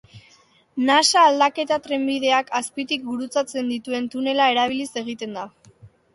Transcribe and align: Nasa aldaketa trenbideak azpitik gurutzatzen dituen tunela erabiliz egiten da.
Nasa 0.85 1.25
aldaketa 1.31 1.77
trenbideak 1.87 2.49
azpitik 2.61 3.05
gurutzatzen 3.11 3.71
dituen 3.75 4.09
tunela 4.17 4.51
erabiliz 4.57 4.91
egiten 5.05 5.41
da. 5.41 5.47